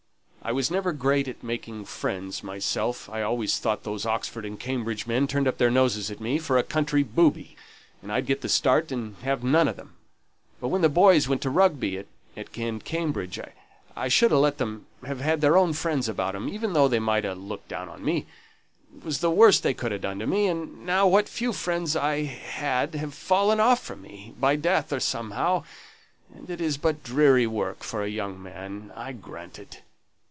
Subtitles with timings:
[0.43, 5.05] I was never great at making friends myself: I always thought those Oxford and Cambridge
[5.05, 7.55] men turned up their noses at me for a country booby,
[8.01, 9.93] and I'd get the start and have none o' them.
[10.59, 12.03] But when the boys went to Rugby
[12.35, 13.39] and Cambridge,
[13.95, 16.99] I should ha' let them have had their own friends about 'em, even though they
[16.99, 18.25] might ha' looked down on me;
[18.97, 21.95] it was the worst they could ha' done to me; and now what few friends
[21.95, 25.63] I had have fallen off from me, by death or somehow,
[26.33, 29.83] and it is but dreary work for a young man, I grant it.